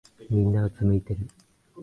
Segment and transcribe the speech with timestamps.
[0.31, 1.27] みんなうつむいてる。